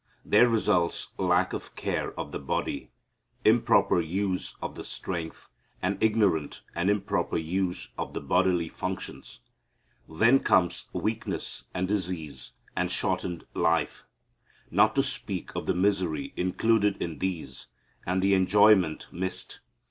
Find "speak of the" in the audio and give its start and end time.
15.03-15.75